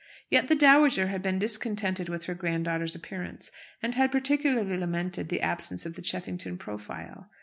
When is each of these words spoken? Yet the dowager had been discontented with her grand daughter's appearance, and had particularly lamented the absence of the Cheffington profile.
Yet 0.31 0.47
the 0.47 0.55
dowager 0.55 1.09
had 1.09 1.21
been 1.21 1.37
discontented 1.37 2.09
with 2.09 2.25
her 2.25 2.33
grand 2.33 2.65
daughter's 2.65 2.95
appearance, 2.95 3.51
and 3.83 3.93
had 3.93 4.11
particularly 4.11 4.75
lamented 4.75 5.29
the 5.29 5.41
absence 5.41 5.85
of 5.85 5.93
the 5.93 6.01
Cheffington 6.01 6.57
profile. 6.57 7.29